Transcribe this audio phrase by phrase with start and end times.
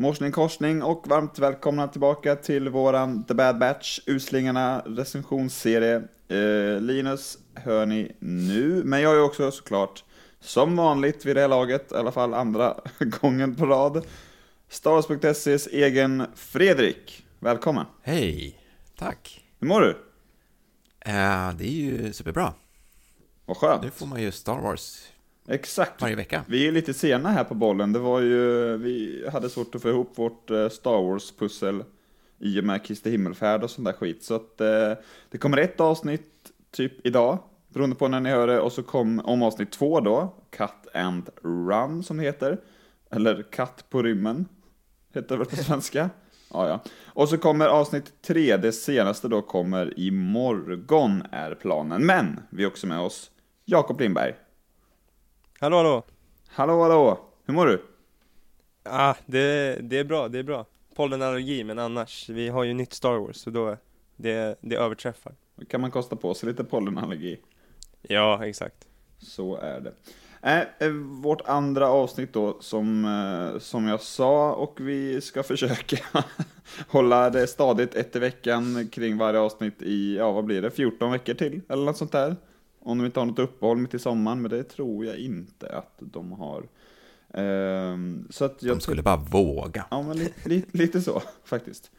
[0.00, 6.02] Morsning korsning och varmt välkomna tillbaka till våran The Bad Batch, Uslingarna recensionsserie.
[6.28, 10.04] Eh, Linus hör ni nu, men jag är också såklart,
[10.40, 12.76] som vanligt vid det här laget, i alla fall andra
[13.20, 14.06] gången på rad,
[14.68, 17.26] Staros.ses egen Fredrik.
[17.38, 17.86] Välkommen!
[18.02, 18.60] Hej!
[18.96, 19.44] Tack!
[19.58, 19.90] Hur mår du?
[21.00, 22.54] Eh, det är ju superbra.
[23.46, 23.82] Vad skönt.
[23.82, 25.10] Nu får man ju Star Wars
[25.50, 26.02] Exakt.
[26.02, 26.44] varje vecka.
[26.48, 27.92] Vi är lite sena här på bollen.
[27.92, 31.84] Det var ju, vi hade svårt att få ihop vårt eh, Star Wars-pussel
[32.38, 34.24] i och med Kristi himmelfärd och sånt där skit.
[34.24, 34.92] Så att eh,
[35.30, 37.38] det kommer ett avsnitt typ idag,
[37.68, 38.60] beroende på när ni hör det.
[38.60, 42.60] Och så kom om avsnitt två då, Cut and Run som det heter.
[43.10, 44.48] Eller Katt på rymmen,
[45.14, 46.10] heter det väl på svenska.
[46.52, 46.80] Ja, ja.
[47.04, 52.06] Och så kommer avsnitt tre, det senaste då kommer imorgon är planen.
[52.06, 53.30] Men vi har också med oss
[53.64, 54.34] Jakob Lindberg.
[55.62, 56.02] Hallå hallå!
[56.48, 57.18] Hallå, hallå!
[57.44, 57.82] Hur mår du?
[58.82, 60.66] Ah, det, det är bra, det är bra.
[60.94, 63.76] Pollenallergi, men annars, vi har ju nytt Star Wars, så då,
[64.16, 65.34] det, det överträffar.
[65.56, 67.40] Då kan man kosta på sig lite pollenallergi.
[68.02, 68.88] Ja, exakt.
[69.18, 69.92] Så är det.
[70.42, 75.96] Äh, eh, vårt andra avsnitt då, som, eh, som jag sa, och vi ska försöka
[76.88, 81.12] hålla det stadigt ett i veckan kring varje avsnitt i, ja vad blir det, 14
[81.12, 82.36] veckor till, eller något sånt där.
[82.82, 85.94] Om de inte har något uppehåll mitt i sommaren, men det tror jag inte att
[85.98, 86.64] de har.
[87.34, 89.84] Ehm, så att jag De skulle bara våga.
[89.90, 91.90] Ja, men li, li, lite så faktiskt.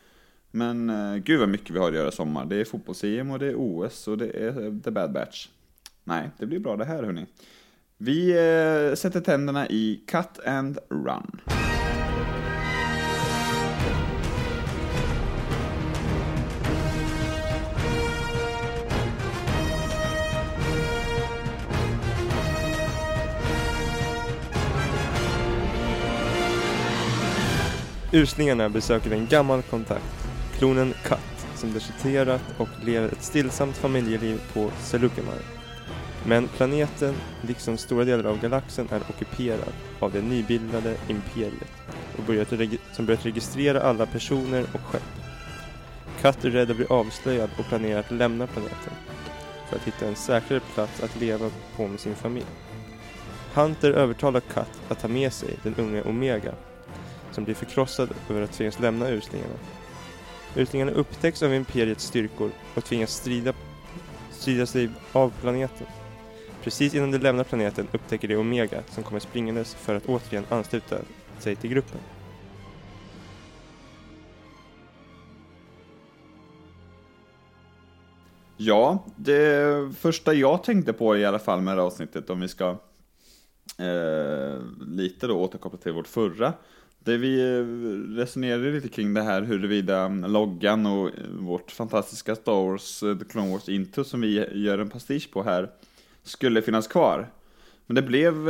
[0.52, 2.46] Men uh, gud vad mycket vi har att göra i sommar.
[2.46, 5.48] Det är fotbolls-EM och det är OS och det är uh, The Bad Batch.
[6.04, 7.26] Nej, det blir bra det här hörni.
[7.98, 11.42] Vi uh, sätter tänderna i Cut and Run.
[28.14, 34.72] Uslingarna besöker en gammal kontakt, klonen Kat, som deserterat och lever ett stillsamt familjeliv på
[34.80, 35.36] Seleucumar.
[36.26, 41.72] Men planeten, liksom stora delar av galaxen, är ockuperad av det nybildade imperiet
[42.18, 42.54] och börjat
[42.92, 45.12] som börjat registrera alla personer och skepp.
[46.22, 48.94] Kat är rädd att bli avslöjad och planerar att lämna planeten
[49.70, 52.46] för att hitta en säkrare plats att leva på med sin familj.
[53.54, 56.54] Hunter övertalar Kat att ta med sig den unge Omega
[57.32, 59.54] som blir förkrossad över att tvingas lämna Uslingarna.
[60.56, 63.54] Uslingarna upptäcks av Imperiets styrkor och tvingas strida,
[64.32, 65.88] strida sig av planeten.
[66.64, 70.98] Precis innan de lämnar planeten upptäcker de Omega som kommer springandes för att återigen ansluta
[71.40, 72.00] sig till gruppen.
[78.64, 82.48] Ja, det första jag tänkte på i alla fall med det här avsnittet, om vi
[82.48, 82.70] ska
[83.78, 86.54] eh, lite då återkoppla till vårt förra,
[87.04, 87.64] det vi eh,
[88.16, 93.18] resonerade lite kring det här huruvida mm, loggan och eh, vårt fantastiska Star Wars, eh,
[93.18, 95.72] The Clone Wars intro som vi gör en pastisch på här,
[96.24, 97.32] skulle finnas kvar.
[97.86, 98.50] Men det blev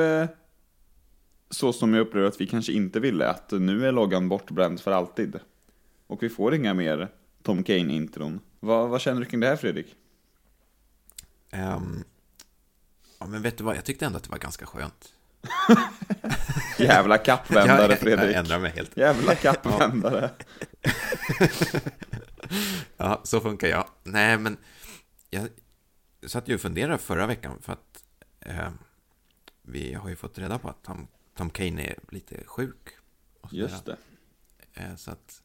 [1.50, 4.92] så som jag upplevde att vi kanske inte ville, att nu är loggan bortbränd för
[4.92, 5.40] alltid.
[6.08, 7.08] Och vi får inga mer
[7.44, 8.40] Tom Kane-intron.
[8.60, 9.96] Vad, vad känner du kring det här Fredrik?
[11.54, 12.04] Um,
[13.20, 15.14] ja, men vet du vad, jag tyckte ändå att det var ganska skönt.
[16.78, 18.30] Jävla kappvändare Fredrik.
[18.30, 18.98] Jag ändrar mig helt.
[18.98, 20.32] Jävla kappvändare.
[22.98, 23.88] Ja, så funkar jag.
[24.04, 24.58] Nej, men
[25.30, 25.50] jag
[26.28, 28.04] satt ju och funderade förra veckan för att
[28.40, 28.70] eh,
[29.62, 32.90] vi har ju fått reda på att Tom, Tom Kane är lite sjuk.
[33.52, 33.98] Just det.
[34.74, 35.42] Eh, så att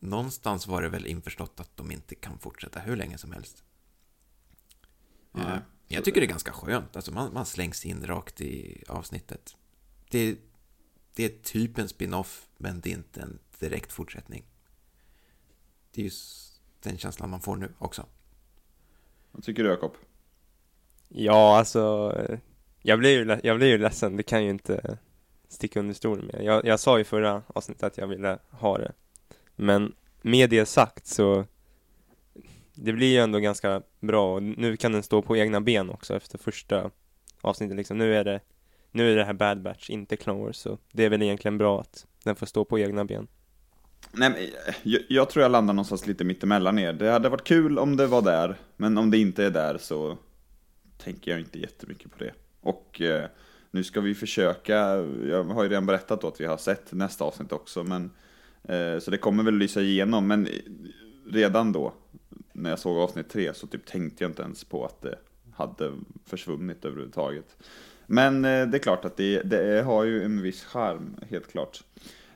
[0.00, 3.64] någonstans var det väl införstått att de inte kan fortsätta hur länge som helst.
[5.32, 5.58] Nej.
[5.94, 6.96] Jag tycker det är ganska skönt.
[6.96, 9.56] Alltså man, man slängs in rakt i avsnittet.
[10.10, 10.36] Det,
[11.14, 14.44] det är typ en spin-off, men det är inte en direkt fortsättning.
[15.92, 16.10] Det är ju
[16.82, 18.06] den känslan man får nu också.
[19.32, 19.92] Vad tycker du Jakob?
[21.08, 22.38] Ja, alltså, eh,
[22.82, 24.98] jag blir ju, jag blir ju ledsen, det kan ju inte
[25.48, 26.44] sticka under stol med.
[26.44, 28.92] Jag, jag sa i förra avsnittet att jag ville ha det.
[29.56, 31.46] Men med det sagt så,
[32.74, 36.16] det blir ju ändå ganska bra och nu kan den stå på egna ben också
[36.16, 36.90] efter första
[37.40, 37.98] avsnittet liksom.
[37.98, 38.40] Nu är det,
[38.90, 41.80] nu är det här Bad Batch, inte Clone Wars, så det är väl egentligen bra
[41.80, 43.26] att den får stå på egna ben.
[44.12, 44.40] Nej, men
[44.82, 46.92] jag, jag tror jag landar någonstans lite mittemellan er.
[46.92, 50.18] Det hade varit kul om det var där, men om det inte är där så
[50.98, 52.32] tänker jag inte jättemycket på det.
[52.60, 53.24] Och eh,
[53.70, 54.74] nu ska vi försöka,
[55.28, 58.10] jag har ju redan berättat då att vi har sett nästa avsnitt också, men
[58.62, 60.52] eh, så det kommer väl lysa igenom, men eh,
[61.26, 61.94] redan då,
[62.54, 65.18] när jag såg avsnitt tre, så typ tänkte jag inte ens på att det
[65.54, 65.92] hade
[66.26, 67.56] försvunnit överhuvudtaget.
[68.06, 71.82] Men eh, det är klart att det, det har ju en viss charm, helt klart.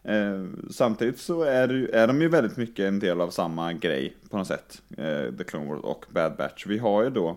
[0.02, 4.16] Eh, samtidigt så är, det är de ju väldigt mycket en del av samma grej
[4.30, 4.82] på något sätt.
[4.96, 6.66] Eh, The Clone Wars och Bad Batch.
[6.66, 7.36] Vi har ju då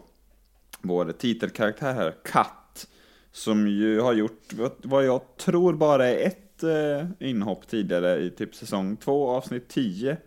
[0.82, 2.88] vår titelkaraktär här, Cut,
[3.32, 8.30] Som ju har gjort vad- vad jag tror bara är ett eh, inhopp tidigare i
[8.30, 10.18] typ säsong 2 avsnitt 10.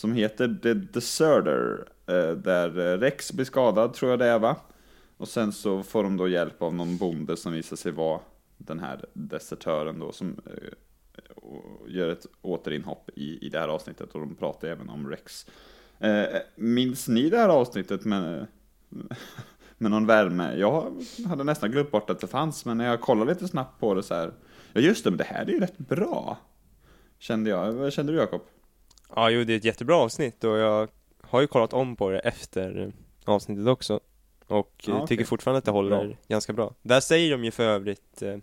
[0.00, 1.84] Som heter The Deserter.
[2.06, 4.56] Eh, där eh, Rex blir skadad tror jag det är va?
[5.16, 8.20] Och sen så får de då hjälp av någon bonde som visar sig vara
[8.56, 10.72] den här desertören då som eh,
[11.86, 15.46] gör ett återinhopp i, i det här avsnittet och de pratar även om Rex.
[16.56, 18.46] Minns ni det här avsnittet med,
[19.78, 20.56] med någon värme?
[20.56, 20.92] Jag
[21.26, 24.02] hade nästan glömt bort att det fanns, men när jag kollade lite snabbt på det
[24.02, 24.32] så här.
[24.72, 26.38] Ja just det, men det här är ju rätt bra.
[27.18, 27.72] Kände jag.
[27.72, 28.42] Vad kände du Jakob?
[29.14, 30.88] Ja, jo, det är ett jättebra avsnitt och jag
[31.20, 32.92] har ju kollat om på det efter
[33.24, 34.00] avsnittet också.
[34.46, 36.16] Och Ja, tycker fortfarande att det håller Bra.
[36.28, 36.74] ganska bra.
[36.82, 38.36] Där säger de ju för övrigt eh,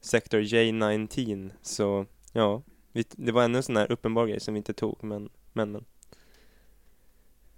[0.00, 2.62] Sector J19, så ja,
[2.92, 5.72] vi, det var ännu en sån här uppenbar grej som vi inte tog, men, men,
[5.72, 5.84] men.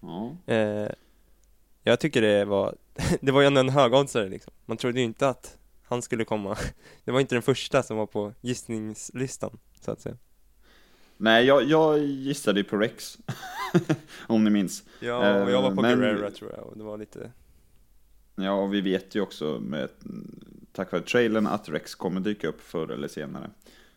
[0.00, 0.36] Ja.
[0.54, 0.88] Eh,
[1.82, 2.76] jag tycker det var,
[3.20, 4.52] det var ju ändå en högoddsare liksom.
[4.66, 6.56] Man trodde ju inte att han skulle komma.
[7.04, 10.16] Det var inte den första som var på gissningslistan, så att säga.
[11.16, 13.18] Nej, jag, jag gissade ju på Rex.
[14.26, 14.82] Om ni minns.
[15.00, 17.30] Ja, och jag var på Eh, men- Guerrera tror jag, och det var lite
[18.36, 19.88] Ja, och vi vet ju också med,
[20.72, 23.50] tack vare trailern att Rex kommer dyka upp förr eller senare.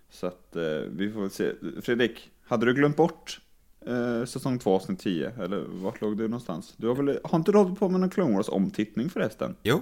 [0.10, 1.52] Så att eh, vi får väl se.
[1.82, 3.40] Fredrik, hade du glömt bort
[3.86, 5.32] eh, säsong 2 avsnitt 10?
[5.44, 6.74] Eller vart låg du någonstans?
[6.78, 9.56] Du har väl, har inte du hållit på med någon Clone Wars omtittning förresten?
[9.64, 9.82] Jo,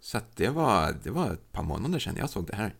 [0.00, 2.74] så att det var, det var ett par månader sedan jag såg det här.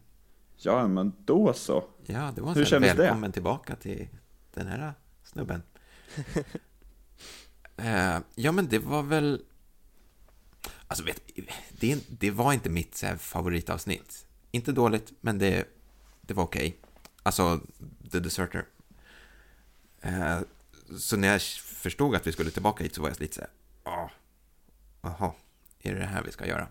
[0.64, 1.84] Ja, men då så.
[2.06, 3.02] Ja, det var Hur kändes det?
[3.02, 4.08] välkommen tillbaka till
[4.54, 4.94] den här
[5.24, 5.62] snubben.
[7.76, 9.44] Eh, ja, men det var väl...
[10.86, 11.20] Alltså, vet,
[11.80, 14.26] det, det var inte mitt så här, favoritavsnitt.
[14.50, 15.68] Inte dåligt, men det,
[16.20, 16.80] det var okej.
[17.22, 17.60] Alltså,
[18.12, 18.66] The Deserter.
[20.00, 20.40] Eh,
[20.98, 23.50] så när jag förstod att vi skulle tillbaka hit så var jag lite så här,
[23.84, 24.10] ja,
[25.02, 25.32] jaha,
[25.80, 26.68] är det det här vi ska göra?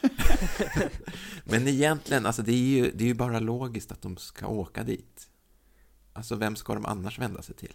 [1.44, 4.82] Men egentligen, alltså det är, ju, det är ju bara logiskt att de ska åka
[4.82, 5.28] dit.
[6.12, 7.72] Alltså vem ska de annars vända sig till?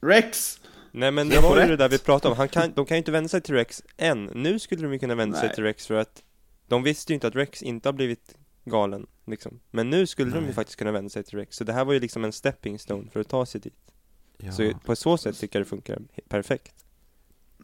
[0.00, 0.60] Rex!
[0.92, 2.98] Nej men det var ju det där vi pratade om, Han kan, de kan ju
[2.98, 4.24] inte vända sig till Rex än.
[4.24, 5.54] Nu skulle de ju kunna vända sig Nej.
[5.54, 6.22] till Rex för att
[6.66, 9.60] de visste ju inte att Rex inte har blivit galen, liksom.
[9.70, 10.54] Men nu skulle de ju Nej.
[10.54, 13.10] faktiskt kunna vända sig till Rex, så det här var ju liksom en stepping stone
[13.10, 13.92] för att ta sig dit.
[14.36, 14.52] Ja.
[14.52, 15.98] Så på så sätt tycker jag det funkar
[16.28, 16.84] perfekt.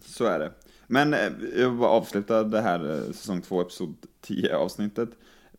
[0.05, 0.53] Så är det.
[0.91, 5.09] Men eh, jag vill bara avsluta det här eh, säsong 2, episod 10 avsnittet.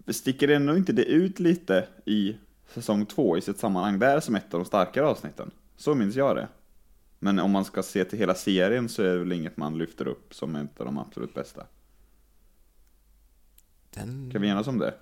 [0.08, 2.38] Sticker ändå inte det ut lite i
[2.74, 5.52] säsong 2 i sitt sammanhang där som ett av de starkare avsnitten?
[5.78, 6.48] Så minns jag det.
[7.20, 10.08] Men om man ska se till hela serien så är det väl inget man lyfter
[10.08, 11.66] upp som ett av de absolut bästa.
[13.90, 14.30] Den...
[14.32, 14.94] Kan vi enas om det?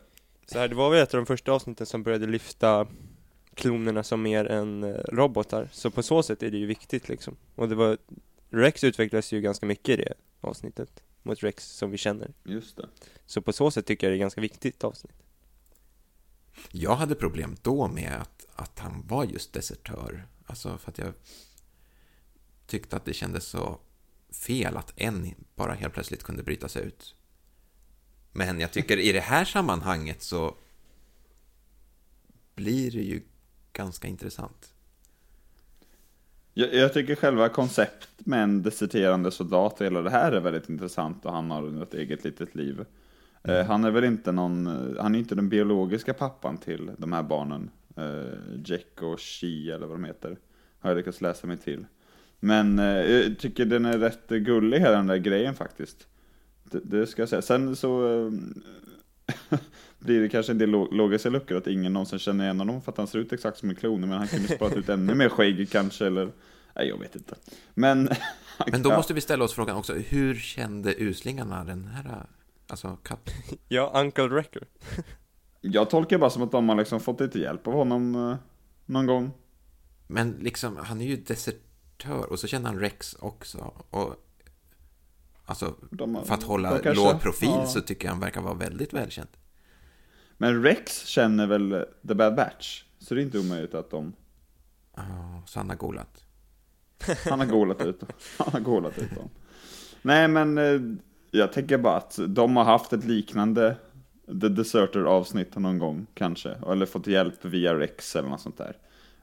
[0.46, 2.88] Så här, det var väl ett av de första avsnitten som började lyfta
[3.54, 7.36] klonerna som mer än eh, robotar, så på så sätt är det ju viktigt liksom.
[7.56, 7.98] Och det var,
[8.50, 12.34] Rex utvecklades ju ganska mycket i det avsnittet, mot Rex som vi känner.
[12.44, 12.90] Just det.
[13.26, 15.24] Så på så sätt tycker jag det är ganska viktigt avsnitt.
[16.72, 20.28] Jag hade problem då med att, att han var just desertör.
[20.46, 21.14] Alltså för att jag
[22.66, 23.80] tyckte att det kändes så
[24.30, 27.16] fel att en bara helt plötsligt kunde bryta sig ut.
[28.32, 30.58] Men jag tycker i det här sammanhanget så
[32.56, 33.22] blir det ju
[33.74, 34.74] ganska intressant.
[36.58, 40.70] Jag, jag tycker själva koncept med en deserterande soldat och hela det här är väldigt
[40.70, 42.86] intressant och han har ett eget litet liv.
[43.44, 47.14] Eh, han är väl inte någon, eh, han är inte den biologiska pappan till de
[47.14, 47.70] här barnen.
[47.96, 50.38] Eh, Jack och She eller vad de heter.
[50.80, 51.86] Har jag lyckats läsa mig till.
[52.40, 56.08] Men eh, jag tycker den är rätt gullig hela den där grejen faktiskt.
[56.64, 57.42] Det, det ska jag säga.
[57.42, 58.32] Sen så eh,
[60.08, 62.92] blir det kanske en del lo- logiska luckor att ingen någonsin känner igen honom för
[62.92, 64.02] att han ser ut exakt som en klon.
[64.02, 66.32] Men han kunde sparat ut ännu mer skägg kanske eller
[66.76, 67.36] Nej, jag vet inte.
[67.74, 68.10] Men...
[68.72, 72.26] Men då måste vi ställa oss frågan också, hur kände uslingarna den här,
[72.68, 73.30] alltså katt?
[73.68, 74.64] Ja, Uncle Wrecker.
[75.62, 78.36] Jag tolkar bara som att de har liksom fått lite hjälp av honom eh,
[78.86, 79.32] någon gång.
[80.08, 83.74] Men liksom, han är ju desertör och så känner han Rex också.
[83.90, 84.16] Och,
[85.46, 85.66] alltså,
[86.00, 87.66] har- för att hålla låg profil ja.
[87.66, 89.30] så tycker jag han verkar vara väldigt välkänd.
[90.38, 92.84] Men Rex känner väl The Bad Batch?
[93.00, 94.14] Så det är inte omöjligt att de...
[94.96, 96.24] Ja, så han har golat.
[97.30, 98.10] Han har golat ut dem.
[98.38, 99.30] Han har golat ut dem.
[100.02, 100.82] Nej, men eh,
[101.32, 103.76] jag tänker bara att de har haft ett liknande
[104.42, 106.50] The Deserter avsnitt någon gång kanske.
[106.50, 108.78] Eller fått hjälp via Rex eller något sånt där.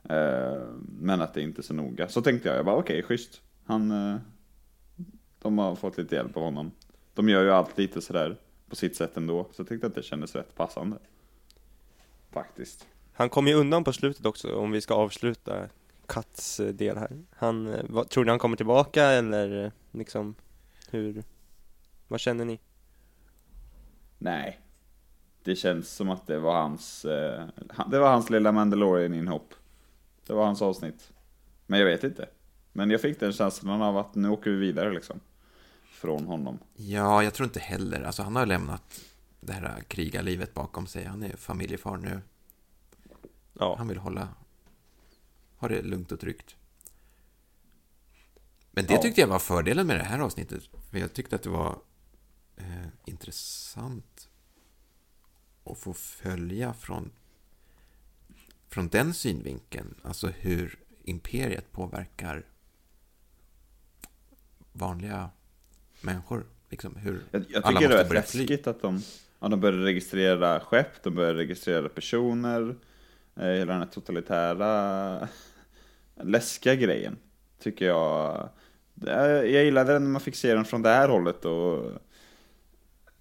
[0.09, 0.63] Eh,
[0.99, 2.09] Men att det inte är så noga.
[2.09, 3.41] Så tänkte jag, jag bara okej, schysst.
[3.65, 3.91] Han...
[3.91, 4.17] eh,
[5.43, 6.71] De har fått lite hjälp av honom.
[7.15, 8.37] De gör ju allt lite sådär
[8.69, 9.49] på sitt sätt ändå.
[9.53, 10.99] Så jag tyckte att det kändes rätt passande.
[12.31, 12.87] Faktiskt.
[13.13, 15.69] Han kom ju undan på slutet också, om vi ska avsluta
[16.07, 17.23] Katts eh, del här.
[17.31, 20.35] Han, eh, vad, tror ni han kommer tillbaka eller eh, liksom,
[20.91, 21.25] hur,
[22.09, 22.61] vad känner ni?
[24.19, 24.61] Nej.
[25.43, 27.45] Det känns som att det var hans, eh,
[27.91, 29.55] det var hans lilla Mandalorian-inhopp.
[30.27, 31.13] Det var hans avsnitt.
[31.67, 32.29] Men jag vet inte.
[32.73, 35.21] Men jag fick den känslan av att nu åker vi vidare liksom.
[36.05, 36.59] Från honom.
[36.75, 38.03] Ja, jag tror inte heller.
[38.03, 39.01] Alltså, han har lämnat
[39.41, 41.05] det här krigarlivet bakom sig.
[41.05, 42.21] Han är familjefar nu.
[43.53, 44.29] Ja, Han vill hålla...
[45.57, 46.57] Ha det lugnt och tryggt.
[48.71, 49.03] Men det Ja.
[49.03, 50.63] tyckte jag var fördelen med det här avsnittet.
[50.91, 51.79] För jag tyckte att det var
[52.57, 54.29] eh, intressant
[55.65, 57.11] att få följa från,
[58.69, 59.95] från den synvinkeln.
[60.03, 62.47] Alltså hur imperiet påverkar
[64.73, 65.31] vanliga
[66.05, 66.45] människor.
[66.71, 68.41] Liksom hur Jag, jag alla tycker det måste är börja fly.
[68.41, 69.03] läskigt att de,
[69.41, 72.75] ja, de börjar registrera skepp, de börjar registrera personer.
[73.37, 75.29] Eh, hela den här totalitära,
[76.23, 77.17] läskiga grejen.
[77.63, 78.49] Tycker jag.
[78.95, 81.93] Det är- Jag gillade den när man fick se den från det här hållet och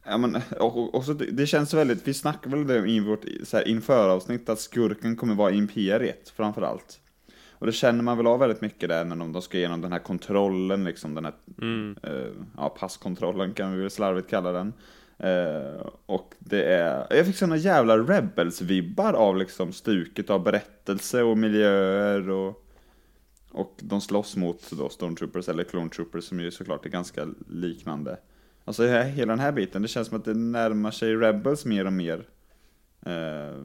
[0.05, 2.99] Ja, men, och, och, och så det, det känns väldigt, vi snackade väl det i
[2.99, 6.99] vårt så här, införavsnitt att skurken kommer vara imperiet framför allt.
[7.63, 9.91] Och det känner man väl av väldigt mycket där när de, de ska igenom den
[9.91, 14.73] här kontrollen, liksom den här mm, eh, ja, passkontrollen kan vi väl slarvigt kalla den.
[15.17, 21.37] Eh, och det är, jag fick såna jävla Rebels-vibbar av liksom stuket av berättelse och
[21.37, 22.65] miljöer och,
[23.51, 28.17] och de slåss mot då Stormtroopers eller Clone Troopers som ju såklart är ganska liknande.
[28.65, 31.85] Alltså he- hela den här biten, det känns som att det närmar sig Rebels mer
[31.85, 32.27] och mer.
[33.05, 33.63] Eh,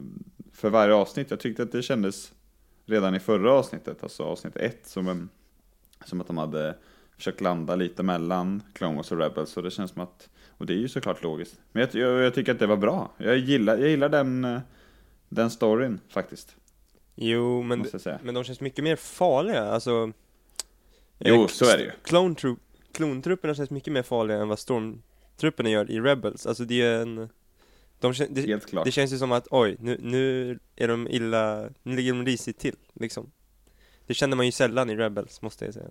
[0.53, 2.33] för varje avsnitt, jag tyckte att det kändes
[2.89, 5.29] redan i förra avsnittet, alltså avsnitt ett, som, en,
[6.05, 6.75] som att de hade
[7.15, 10.73] försökt landa lite mellan Clone Wars och Rebels, och det känns som att, och det
[10.73, 11.59] är ju såklart logiskt.
[11.71, 13.11] Men jag, jag, jag tycker att det var bra.
[13.17, 14.59] Jag gillar, jag gillar den,
[15.29, 16.55] den storyn faktiskt,
[17.15, 17.85] jo men,
[18.23, 20.11] men de känns mycket mer farliga, alltså
[21.19, 21.91] Jo, så är det ju.
[22.91, 27.29] Klontrupperna känns mycket mer farliga än vad stormtrupperna gör i Rebels, alltså det är en
[27.99, 28.85] de det, Helt klart.
[28.85, 32.57] det känns ju som att oj, nu, nu är de illa, nu ligger de risigt
[32.59, 33.31] till liksom
[34.07, 35.89] Det känner man ju sällan i Rebels, måste jag säga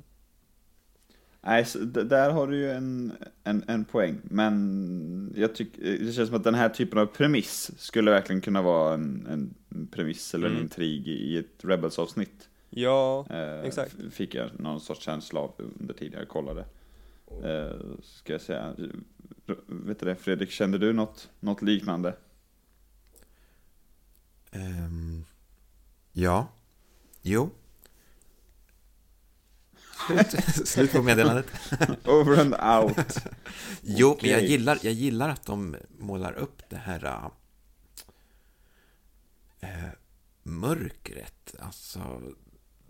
[1.40, 1.66] Nej,
[2.04, 3.12] där har du ju en,
[3.44, 4.18] en, en poäng.
[4.22, 8.62] Men jag tycker, det känns som att den här typen av premiss skulle verkligen kunna
[8.62, 9.26] vara en,
[9.72, 10.62] en premiss eller en Mm.
[10.64, 12.48] intrig i ett Rebels-avsnitt.
[12.70, 13.96] Ja, Eh, exakt.
[14.12, 16.64] Fick jag någon sorts känsla av under tiden jag kollade.
[17.42, 18.74] Eh, ska jag säga.
[19.66, 22.16] Vet du det, Fredrik, kände du något, något liknande?
[24.50, 25.24] Ehm,
[26.12, 26.48] ja.
[27.22, 27.50] Jo.
[30.06, 30.30] Slut,
[30.68, 31.46] Slut på meddelandet.
[32.04, 32.54] Over and
[32.86, 33.16] out.
[33.82, 37.30] Jo, men jag gillar, jag gillar att de målar upp det här
[39.60, 39.68] äh,
[40.42, 41.54] mörkret.
[41.58, 42.22] Alltså,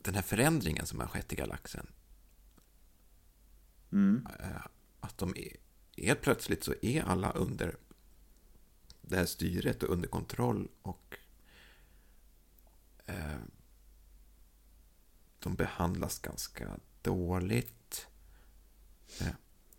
[0.03, 1.87] den här förändringen som har skett i galaxen.
[3.93, 4.27] Mm.
[4.41, 4.67] Eh,
[5.01, 5.57] att de är,
[5.97, 7.77] helt plötsligt så är alla under
[9.01, 11.19] det här styret och under kontroll och
[13.07, 13.39] eh,
[15.39, 18.07] de behandlas ganska dåligt.
[19.21, 19.35] Eh,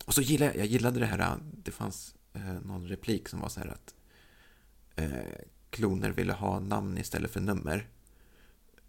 [0.05, 3.39] och så gillade jag, jag gillade det här, eh, det fanns eh, någon replik som
[3.39, 3.95] var så här att
[4.95, 7.89] eh, kloner ville ha namn istället för nummer.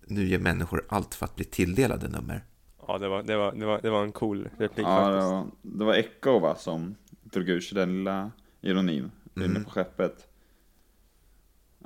[0.06, 2.44] Nu ger människor allt för att bli tilldelade nummer
[2.92, 5.32] ja det var, det var, det var, det var en cool replik Ja, det faktiskt
[5.32, 8.30] var, det var Echo va, som drog ur sig den lilla
[8.60, 9.64] ironin inne Mm.
[9.64, 10.26] på skeppet.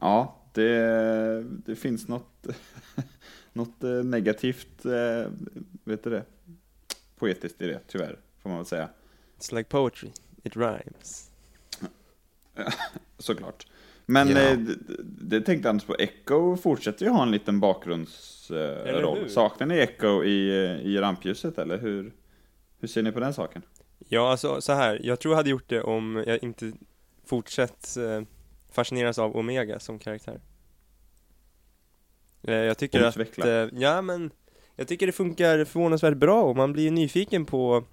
[0.01, 2.47] Ja, det, det finns något,
[3.53, 5.31] något eh, negativt, eh,
[5.85, 6.25] vet du det,
[7.17, 8.89] poetiskt i det, tyvärr, får man väl säga.
[9.39, 10.11] It's like poetry,
[10.43, 11.31] it rhymes
[13.19, 13.67] Såklart.
[14.07, 14.39] Men Ja.
[14.41, 14.75] eh, det,
[15.21, 19.19] det tänkte Anders på, Echo fortsätter ju ha en liten bakgrundsroll.
[19.23, 19.27] Eh?
[19.29, 22.13] Saknar ni Echo i, eh, i rampljuset eller hur,
[22.81, 23.63] hur ser ni på den saken?
[24.09, 25.01] Ja, alltså så här.
[25.03, 26.73] jag tror jag hade gjort det om jag inte
[27.27, 28.23] fortsatt eh,
[28.73, 30.41] fascineras av Omega som karaktär.
[32.43, 33.45] Eh, jag tycker Utveckla.
[33.65, 34.31] att, eh, ja men,
[34.77, 37.85] jag tycker det funkar förvånansvärt bra och man blir ju nyfiken på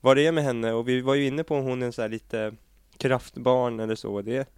[0.00, 1.92] vad det är med henne och vi var ju inne på om hon är en
[1.92, 2.54] så här lite
[2.98, 4.22] kraftbarn eller så.
[4.22, 4.48] Det,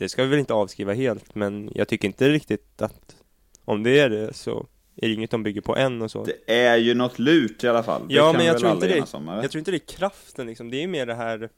[0.00, 3.16] det ska vi väl inte avskriva helt, men jag tycker inte riktigt att
[3.64, 4.66] om det är det så
[4.96, 6.24] är det inget de bygger på än och så.
[6.24, 8.08] Det är ju något lurt i alla fall.
[8.08, 9.42] Det Ja, men jag tror inte det- enas om, eller?
[9.42, 11.50] Jag tror inte det är kraften liksom, det är mer det här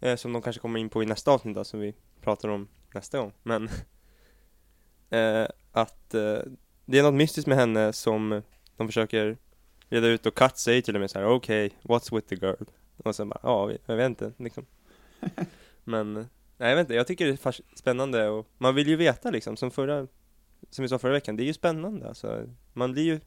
[0.00, 2.68] eh, som de kanske kommer in på i nästa avsnitt då, som vi pratar om
[2.94, 3.32] nästa gång.
[3.42, 3.68] Men
[5.10, 6.38] eh, att eh,
[6.86, 8.42] det är något mystiskt med henne som
[8.76, 9.36] de försöker
[9.88, 12.64] reda ut och Kat säger till och med så här: okej, what's with the girl?
[12.96, 14.66] Och sen bara, ja, jag vet inte liksom.
[15.84, 19.30] Men Nej jag vet inte, jag tycker det är spännande och man vill ju veta
[19.30, 20.06] liksom, som förra,
[20.70, 22.48] som vi sa förra veckan, det är ju spännande alltså.
[22.72, 23.20] Man blir ju,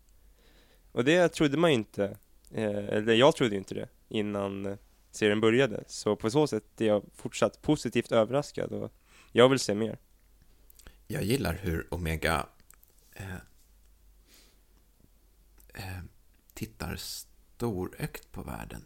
[0.92, 2.18] och det trodde man ju inte,
[2.52, 4.78] eh, eller jag trodde ju inte det innan eh,
[5.12, 5.84] serien började.
[5.88, 8.92] Så på så sätt är jag fortsatt positivt överraskad och
[9.32, 9.98] jag vill se mer.
[11.08, 12.46] Jag gillar hur Omega
[13.16, 13.36] eh,
[15.74, 16.04] eh,
[16.54, 18.84] tittar storögt på världen.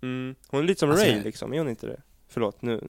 [0.00, 0.34] Mm.
[0.48, 2.02] Hon är lite som Alltså, Ray liksom, är hon inte det?
[2.28, 2.88] Förlåt, nu.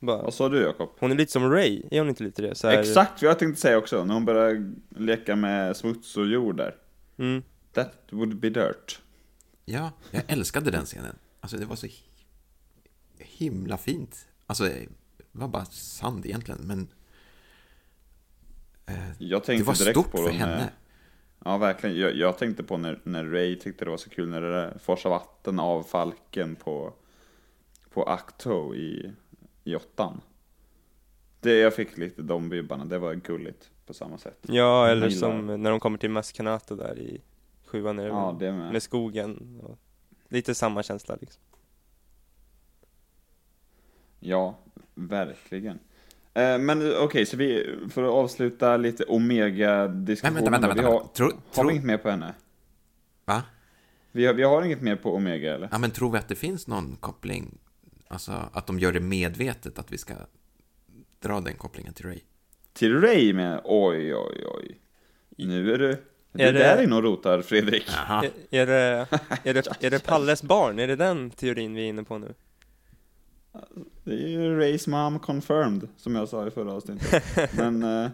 [0.00, 0.22] Bara.
[0.22, 0.90] Vad sa du Jakob?
[0.98, 2.54] Hon är lite som Ray, är hon inte lite det?
[2.54, 6.26] Så här, Exakt vad jag tänkte säga också, när hon börjar leka med smuts och
[6.26, 6.76] jord där.
[7.16, 7.42] Mm.
[7.72, 9.00] That would be dirt.
[9.64, 11.16] Ja, jag älskade den scenen.
[11.40, 12.04] Alltså det var så hi-
[13.18, 14.28] himla fint.
[14.46, 14.86] Alltså det
[15.32, 16.88] var bara sand egentligen, men
[18.86, 20.70] eh, Jag det tänkte var direkt stort på för henne.
[21.44, 21.96] Ja, verkligen.
[21.98, 24.78] Jag, jag tänkte på när, när Ray tyckte det var så kul när det där
[24.78, 26.92] forsade vatten av falken på,
[27.94, 29.12] på Acto i,
[29.64, 30.20] i åttan.
[31.40, 34.38] Det, jag fick lite de vibbarna, det var gulligt på samma sätt.
[34.42, 37.20] Ja, eller som när de kommer till Maskanata där i
[37.66, 38.72] sjuan, är det Ja, det med.
[38.72, 39.60] med skogen.
[39.62, 39.78] Och
[40.28, 41.42] lite samma känsla liksom.
[44.20, 44.58] Ja,
[44.94, 45.78] verkligen.
[46.34, 50.34] Eh, men okej, så vi, för att avsluta lite Omega-diskussionen.
[50.34, 50.82] vänta, vänta, vänta.
[50.82, 51.14] Vi har, vänta.
[51.14, 52.34] Tro, har tro, vi inget mer på henne?
[53.24, 53.42] va?
[54.12, 55.68] Vi har, vi har inget mer på Omega eller?
[55.72, 57.58] Ja, men tror vi att det finns någon koppling?
[58.08, 60.14] Alltså att de gör det medvetet att vi ska
[61.20, 62.20] dra den kopplingen till Ray?
[62.72, 64.80] Till Ray med, oj oj oj.
[65.36, 65.98] Nu är du, Är
[66.48, 67.88] är det- där inne och rotar Fredrik.
[68.08, 69.06] Är, är, det,
[69.44, 70.78] är, det, är det Palles barn?
[70.78, 72.34] Är det den teorin vi är inne på nu?
[74.04, 77.24] Det är ju Rays mom confirmed, som jag sa i förra avsnittet.
[77.56, 78.10] Men, eh,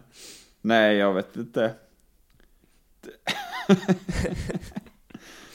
[0.60, 1.74] nej jag vet inte.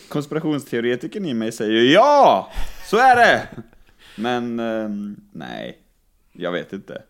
[0.10, 2.52] Konspirationsteoretikern i mig säger ja!
[2.90, 3.48] Så är det!
[4.16, 4.90] Men, eh,
[5.32, 5.82] nej.
[6.32, 7.04] Jag vet inte.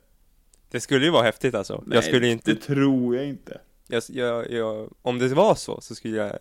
[0.69, 1.83] Det skulle ju vara häftigt alltså.
[1.85, 3.61] Nej, jag skulle inte, Det tror jag inte.
[3.87, 6.39] jag, jag, jag, om det var så, så skulle jag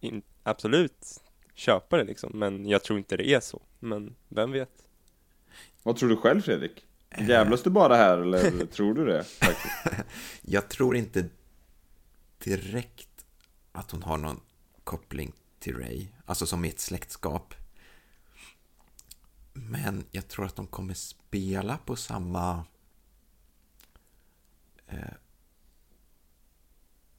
[0.00, 1.20] in, absolut
[1.54, 2.30] köpa det liksom.
[2.34, 3.62] Men jag tror inte det är så.
[3.78, 4.70] Men vem vet?
[5.82, 6.86] Vad tror du själv Fredrik?
[7.18, 9.24] Jävlas du bara här eller tror du det?
[9.24, 10.04] Faktiskt?
[10.42, 11.24] Jag tror inte
[12.44, 13.08] direkt
[13.72, 14.40] att hon har någon
[14.84, 17.54] koppling till Ray, alltså som i ett släktskap.
[19.74, 22.64] Men jag tror att de kommer spela på samma
[24.86, 24.98] eh,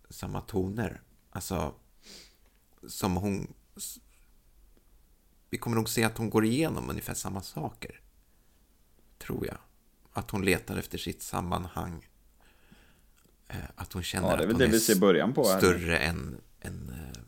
[0.09, 1.01] samma toner.
[1.29, 1.75] Alltså
[2.87, 3.53] som hon
[5.49, 8.01] vi kommer nog se att hon går igenom ungefär samma saker.
[9.17, 9.57] Tror jag.
[10.11, 12.07] Att hon letar efter sitt sammanhang.
[13.47, 14.67] Eh, Att hon känner Ja, att hon är
[15.57, 17.21] större än, än eh,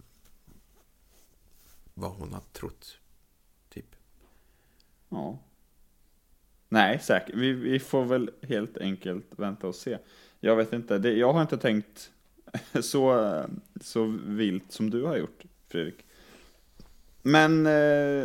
[1.93, 2.97] vad hon har trott.
[5.09, 5.39] Ja.
[6.69, 7.35] Nej, säkert.
[7.35, 9.97] Vi, vi får väl helt enkelt vänta och se.
[10.39, 12.11] Jag vet inte, det, jag har inte tänkt
[12.81, 13.31] så,
[13.81, 16.05] så vilt som du har gjort, Fredrik.
[17.21, 17.71] Men eh,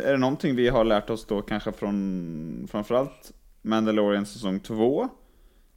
[0.06, 5.08] är det någonting vi har lärt oss då kanske från framförallt Mandalorian säsong 2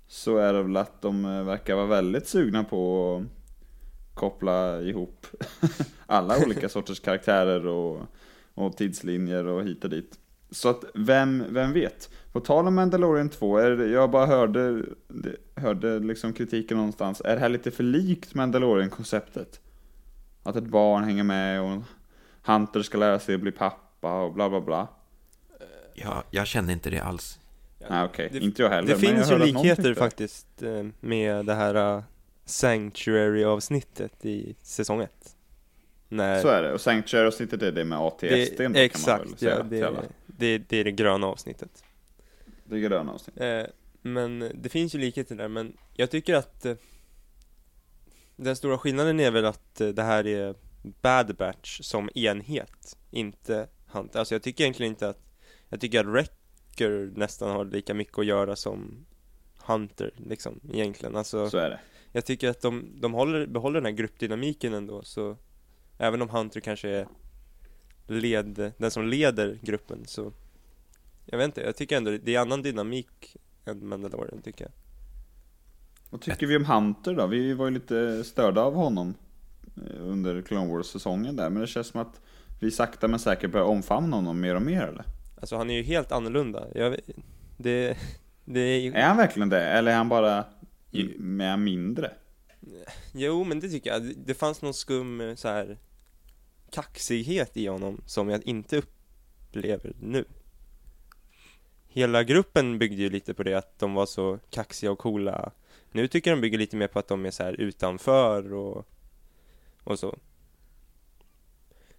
[0.07, 5.27] så är det väl att de eh, verkar vara väldigt sugna på att koppla ihop
[6.05, 8.01] alla olika sorters karaktärer och,
[8.53, 10.19] och tidslinjer och hit och dit.
[10.55, 12.09] Så att vem, vem vet?
[12.31, 14.83] På tal om Mandalorian 2, är jag bara hörde,
[15.55, 17.21] hörde liksom kritiken någonstans.
[17.25, 19.59] Är det här lite för likt Mandalorian-konceptet?
[20.43, 21.81] Att ett barn hänger med och
[22.43, 24.87] Hunter ska lära sig att bli pappa och bla bla bla.
[25.93, 27.39] Jag, jag känner inte det alls.
[27.89, 28.87] Nej okej, det- inte jag heller.
[28.95, 32.03] Det men jag finns ju likheter faktiskt eh, med det här eh,
[32.45, 35.34] Sanctuary-avsnittet i säsong 1.
[36.09, 39.41] När Så är det, och Sanctuary-avsnittet är det med ATSD det, då, kan man exakt,
[39.41, 39.91] ja, det,
[40.27, 41.83] det, det är det gröna avsnittet.
[42.63, 43.67] Det gröna avsnittet.
[43.67, 46.75] Eh, men det finns ju likheter där, men jag tycker att eh,
[48.35, 50.55] den stora skillnaden är väl att eh, det här är
[51.01, 54.19] Bad Batch som enhet, inte Hunter.
[54.19, 55.19] Alltså jag tycker egentligen inte att,
[55.69, 59.05] jag tycker att Wrecker nästan har lika mycket att göra som
[59.65, 61.15] Hunter, liksom, egentligen.
[61.15, 61.79] Alltså, Så är det.
[62.11, 65.37] jag tycker att de, de håller, behåller den här gruppdynamiken ändå, så
[65.97, 67.07] även om Hunter kanske är
[68.07, 70.31] led, den som leder gruppen, så
[71.25, 74.71] jag vet inte, jag tycker ändå det är annan dynamik än Mandalorian tycker jag.
[76.09, 77.27] Vad tycker vi om Hunter då?
[77.27, 79.13] Vi var ju lite störda av honom
[79.77, 82.21] eh, under Clone Wars-säsongen där, men det känns som att
[82.59, 85.03] vi sakta men säkert börjar omfamna honom mer och mer eller?
[85.39, 87.09] Alltså han är ju helt annorlunda, jag, vet-
[87.57, 87.97] det,
[88.45, 89.61] det är ju, Är han verkligen det?
[89.63, 90.45] Eller är han bara
[91.17, 92.11] med mindre?
[93.13, 95.77] jo men det tycker jag, det, det fanns någon skum eh, så här
[96.71, 100.25] kaxighet i honom som jag inte upplever nu.
[101.87, 105.51] hela gruppen byggde ju lite på det att de var så kaxiga och coola.
[105.91, 108.87] Nu tycker jag de bygger lite mer på att de är så här utanför och,
[109.83, 110.17] och så.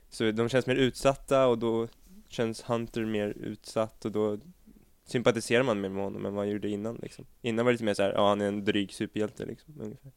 [0.08, 1.88] Så de känns mer utsatta och då
[2.28, 4.38] känns Hunter mer utsatt och då
[5.04, 7.24] sympatiserar man mer med honom än vad man gjorde innan liksom.
[7.42, 10.12] Innan var det lite mer så här, ja han är en dryg superhjälte liksom, ungefär.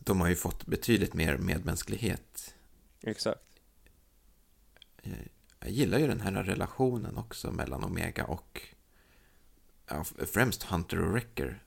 [0.00, 2.54] De har ju fått betydligt mer medmänsklighet.
[3.02, 3.40] Exakt.
[5.02, 5.12] Eh,
[5.60, 8.62] Jag gillar ju den här relationen också mellan Omega och
[9.86, 11.62] ja, främst Hunter och Wrecker.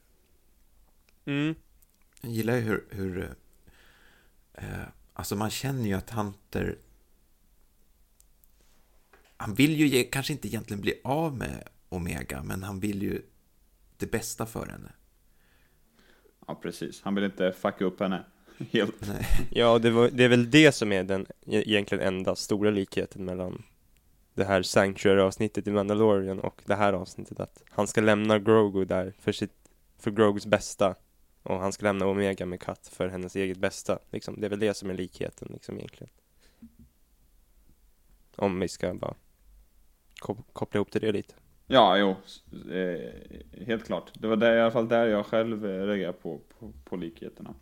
[1.25, 1.55] Mm.
[2.21, 3.35] Jag gillar ju hur, hur
[4.53, 6.77] eh, alltså man känner ju att Hunter
[9.41, 13.21] han vill ju ge, kanske inte egentligen bli av med Omega, men han vill ju
[13.97, 14.91] det bästa för henne.
[16.47, 17.01] Ja, precis.
[17.01, 18.25] Han vill inte fucka upp henne.
[18.71, 18.95] Helt.
[19.49, 23.25] Ja, det, var, det är väl det som är den e- egentligen enda stora likheten
[23.25, 23.63] mellan
[24.33, 29.13] det här Sanctuary-avsnittet i Mandalorian och det här avsnittet att han ska lämna Grogu där
[29.19, 29.53] för sitt,
[29.99, 30.95] för Grogus bästa
[31.43, 34.41] och han ska lämna Omega med Kat för hennes eget bästa liksom.
[34.41, 36.11] Det är väl det som är likheten liksom egentligen.
[38.35, 39.15] Om vi ska bara
[40.21, 41.33] kop- koppla ihop till det lite.
[41.67, 42.15] Ja, jo.
[42.73, 43.11] Eh,
[43.65, 44.11] helt klart.
[44.13, 47.53] Det var där, i alla fall där jag själv eh, reagerade på, på, på likheterna.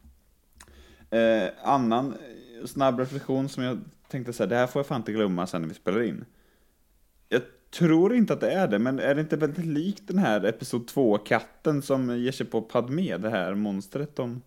[1.09, 5.11] Eh, annan eh, snabb reflektion som jag tänkte säga, det här får jag fan inte
[5.11, 6.25] glömma sen när vi spelar in.
[7.29, 7.41] Jag
[7.71, 10.89] tror inte att det är det, men är det inte väldigt likt den här Episod
[10.89, 14.41] 2-katten som ger sig på Padme, det här monstret de,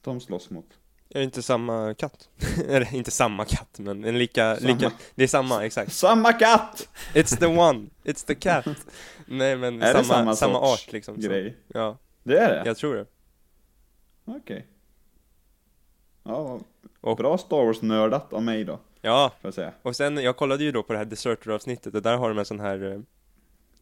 [0.00, 0.66] de slåss mot?
[1.08, 2.28] Är det inte samma katt?
[2.68, 4.72] Eller inte samma katt, men en lika, Samma.
[4.74, 5.92] lika, det är samma, exakt.
[5.92, 6.88] Samma katt!
[7.14, 8.66] It's the one, it's the cat.
[9.26, 11.22] Nej men Är det samma, samma samma, sorts art liksom.
[11.22, 11.56] så- Grej.
[11.68, 12.62] Ja, Det är det?
[12.66, 13.06] jag tror det.
[14.24, 14.66] Okej.
[16.22, 16.60] Ja,
[17.00, 19.72] Och- bra Star Wars-nördat av mig då, Ja, får jag säga.
[19.82, 22.44] och sen, jag kollade ju då på det här Deserter-avsnittet och där har de en
[22.44, 23.02] sån här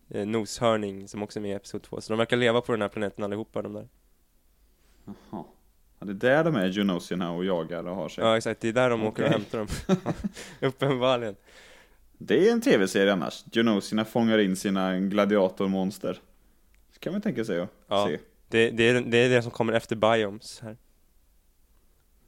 [0.08, 2.82] eh, noshörning som också är med i Episod 2, så de verkar leva på den
[2.82, 3.88] här planeten allihopa de där.
[5.04, 5.44] Jaha.
[5.98, 8.24] Ja, det är där de är, Genosierna, och jagar och har sig.
[8.24, 9.68] Ja exakt, det är där de åker och hämtar dem.
[10.60, 11.36] Uppenbarligen.
[12.18, 13.44] Det är en tv-serie annars.
[13.52, 16.18] Genosierna fångar in sina gladiatormonster.
[16.92, 18.06] Det kan man tänka sig att Ja.
[18.06, 18.18] se.
[18.48, 20.76] Det, det, är, det är det som kommer efter Biomes här.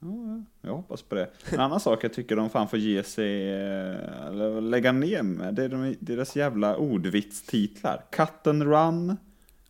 [0.03, 1.29] Ja, ja, jag hoppas på det.
[1.49, 5.55] En annan sak jag tycker de fan får ge sig, eh, eller lägga ner med,
[5.55, 8.05] det är de, deras jävla ordvitstitlar.
[8.11, 9.17] Cut and Run,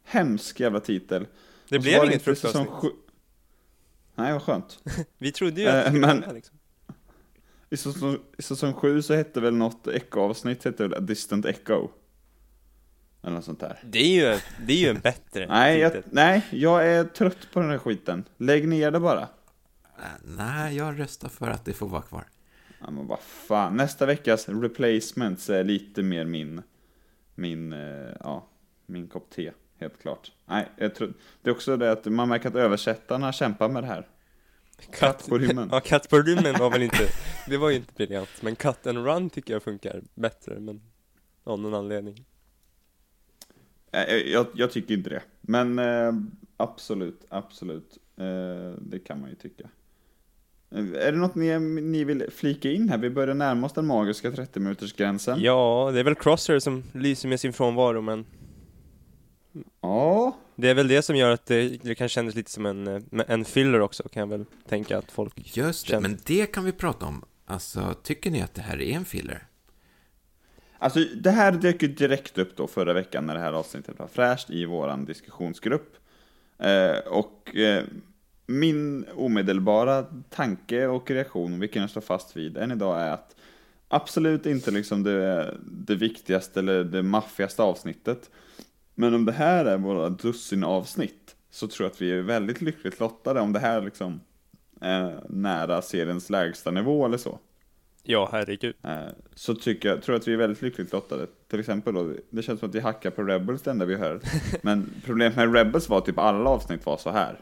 [0.04, 1.28] hemsk jävla titel.
[1.70, 2.68] Det blev inget fruktavsnitt.
[4.16, 4.80] Nej, vad skönt.
[5.18, 6.58] Vi trodde ju att det Eh, skulle med, liksom.
[7.70, 11.90] I säsong, I säsong sju så hette väl något Echo-avsnitt, hette väl Distant Echo.
[13.22, 13.80] Eller något sånt där.
[13.84, 17.60] Det är ju, det är ju en bättre Nej jag, nej, jag är trött på
[17.60, 18.24] den här skiten.
[18.38, 19.28] Lägg ner det bara.
[20.04, 22.28] Eh, Nej, jag röstar för att det får vara kvar.
[22.80, 23.78] Ja, men vad fan.
[23.78, 26.62] Nästa veckas replacements är lite mer min,
[27.36, 28.48] min, eh, ja,
[28.86, 29.52] min kopp te.
[29.80, 30.32] Helt klart.
[30.46, 33.88] Nej, jag tror, det är också det att man märker att översättarna kämpar med det
[33.88, 34.08] här.
[35.00, 35.70] Katt på rymmen.
[35.72, 37.10] Ja, Katt på rymmen var väl inte,
[37.48, 38.30] det var ju inte briljant.
[38.42, 40.82] Men Cut and Run tycker jag funkar bättre, men
[41.44, 42.26] av någon anledning.
[43.92, 45.22] Eh, Jag, jag tycker inte det.
[45.42, 46.12] Men eh,
[46.58, 47.98] absolut, absolut.
[48.18, 49.70] Eh, det kan man ju tycka.
[50.76, 52.98] Är det något ni, ni vill flika in här?
[52.98, 55.42] Vi börjar närma oss den magiska 30 minuters gränsen.
[55.42, 58.26] Ja, det är väl Crosshair som lyser med sin frånvaro, men
[59.82, 62.88] Ja, det är väl det som gör att det, det kan kännas lite som en,
[62.88, 66.46] eh, en filler också, kan jag väl tänka att folk Just det, Känn- men det
[66.46, 67.24] kan vi prata om.
[67.46, 69.44] Alltså, tycker ni att det här är en filler?
[70.78, 74.08] Alltså det här dök ju direkt upp då förra veckan när det här avsnittet var
[74.08, 75.96] fräscht i våran diskussionsgrupp.
[76.60, 77.84] Eh, och eh,
[78.46, 83.36] min omedelbara tanke och reaktion, vilken jag står fast vid än idag, är att
[83.88, 88.30] absolut inte liksom det, det viktigaste eller det maffigaste avsnittet.
[88.96, 92.62] Men om det här är våra dussin avsnitt så tror jag att vi är väldigt
[92.62, 94.22] lyckligt lottade om det här liksom
[94.82, 97.40] är nära seriens lägsta nivå eller så.
[98.04, 98.76] Ja, herregud.
[98.84, 99.00] Eh,
[99.36, 101.28] Så tycker jag, tror jag att vi är väldigt lyckligt lottade.
[101.48, 104.20] Till exempel då, det känns som att vi hackar på Rebels det enda vi hör.
[104.62, 107.40] Men problemet med Rebels var typ alla avsnitt var så här.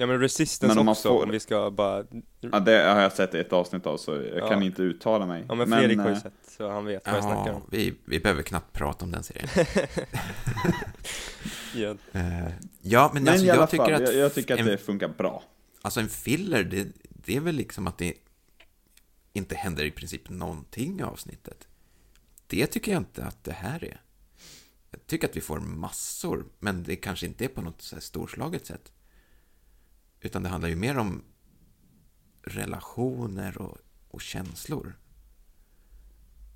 [0.00, 2.04] Ja men Resistance Men om också, får- om vi ska bara...
[2.40, 4.48] Ja, det har jag sett ett avsnitt av så jag Ja.
[4.48, 5.44] kan inte uttala mig.
[5.48, 7.62] Ja men Fredrik har ju eh, sett, så han vet vad jag snackar Ja, om.
[7.70, 9.48] vi, vi behöver knappt prata om den serien.
[11.74, 11.96] Ja.
[12.12, 12.48] Eh,
[12.80, 15.08] ja, men, Men alltså, jag tycker fall, att, jag, jag tycker att en, det funkar
[15.08, 15.42] bra.
[15.82, 18.14] alltså en filler, det, det är väl liksom att det
[19.32, 21.68] inte händer i princip någonting i avsnittet.
[22.46, 24.00] Det tycker jag inte att det här är.
[24.90, 28.00] Jag tycker att vi får massor, men det kanske inte är på något så här
[28.00, 28.92] storslaget sätt.
[30.20, 31.22] Utan det handlar ju mer om
[32.42, 33.78] relationer och,
[34.08, 34.92] och känslor.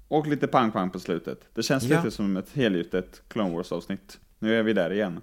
[0.09, 1.48] Och lite pang-pang på slutet.
[1.55, 1.96] Det känns Ja.
[1.96, 4.20] lite som ett helgjutet Clone Wars-avsnitt.
[4.38, 5.20] Nu är vi där igen.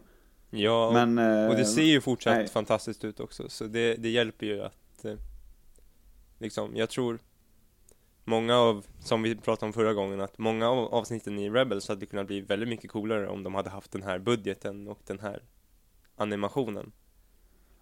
[0.49, 2.47] Ja, och, Men, eh, och det ser ju fortsatt nej.
[2.47, 5.15] fantastiskt ut också, så det, det hjälper ju att eh,
[6.37, 7.19] liksom, jag tror
[8.23, 12.05] många av, som vi pratade om förra gången, att många av avsnitten i Rebels hade
[12.05, 15.43] kunnat bli väldigt mycket coolare om de hade haft den här budgeten och den här
[16.15, 16.91] animationen.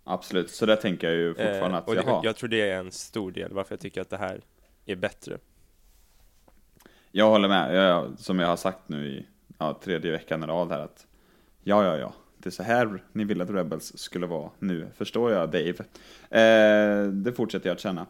[0.09, 2.21] Absolut, så där tänker jag ju fortfarande Eh, att, och jaha.
[2.23, 4.41] jag tror det är en stor del varför jag tycker att det här
[4.85, 5.37] är bättre.
[7.11, 9.25] Jag håller med, jag, som jag har sagt nu i
[9.57, 11.07] ja, tredje veckan i rad här att
[11.63, 15.31] ja, ja, ja, det är så här ni vill att Rebels skulle vara nu, förstår
[15.31, 15.75] jag Dave.
[16.29, 18.05] Eh, det fortsätter jag att känna.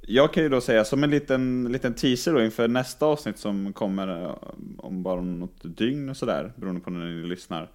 [0.00, 3.72] Jag kan ju då säga som en liten, liten teaser då inför nästa avsnitt som
[3.72, 4.36] kommer eh,
[4.78, 7.70] om bara något dygn och sådär, beroende på när ni lyssnar,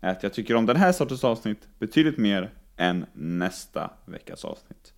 [0.00, 4.92] är att jag tycker om den här sortens avsnitt betydligt mer än nästa veckas avsnitt.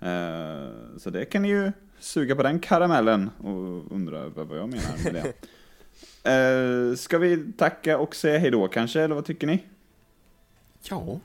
[0.00, 4.68] Eh, så det kan ni ju suga på den karamellen och undra över vad jag
[4.68, 5.32] menar med det.
[6.24, 9.64] Eh, ska vi tacka och säga hejdå kanske, eller vad tycker ni?
[10.82, 11.20] Ja,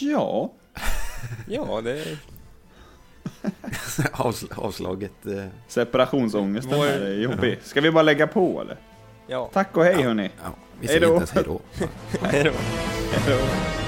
[0.00, 0.52] Ja,
[1.48, 2.04] Ja, det
[4.12, 5.26] Avsl- avslaget.
[5.26, 7.58] Eh, separationsångesten Vår- här är jobbig.
[7.62, 8.76] Ska vi bara lägga på eller?
[9.26, 9.50] ja.
[9.52, 10.30] Tack och hej hörni.
[10.44, 11.60] ja, vi säger inte ens hej då.
[12.22, 12.50] Hej då.
[13.12, 13.85] Hej då.